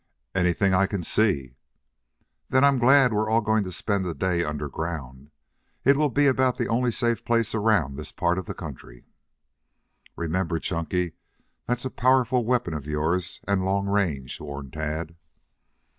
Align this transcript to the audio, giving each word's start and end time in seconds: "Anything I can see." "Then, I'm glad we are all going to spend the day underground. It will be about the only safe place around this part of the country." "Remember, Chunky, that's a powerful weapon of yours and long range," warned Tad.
"Anything 0.33 0.73
I 0.73 0.87
can 0.87 1.03
see." 1.03 1.57
"Then, 2.49 2.63
I'm 2.63 2.79
glad 2.79 3.11
we 3.13 3.19
are 3.19 3.29
all 3.29 3.39
going 3.41 3.63
to 3.65 3.71
spend 3.71 4.03
the 4.03 4.15
day 4.15 4.43
underground. 4.43 5.29
It 5.85 5.95
will 5.95 6.09
be 6.09 6.25
about 6.25 6.57
the 6.57 6.65
only 6.65 6.89
safe 6.91 7.23
place 7.23 7.53
around 7.53 7.97
this 7.97 8.11
part 8.11 8.39
of 8.39 8.47
the 8.47 8.55
country." 8.55 9.05
"Remember, 10.15 10.57
Chunky, 10.57 11.11
that's 11.67 11.85
a 11.85 11.91
powerful 11.91 12.43
weapon 12.43 12.73
of 12.73 12.87
yours 12.87 13.41
and 13.47 13.63
long 13.63 13.85
range," 13.87 14.39
warned 14.41 14.73
Tad. 14.73 15.17